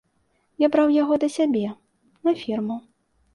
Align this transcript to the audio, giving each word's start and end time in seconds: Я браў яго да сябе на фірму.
Я 0.63 0.69
браў 0.75 0.93
яго 0.95 1.13
да 1.23 1.29
сябе 1.35 1.61
на 2.29 2.35
фірму. 2.41 2.81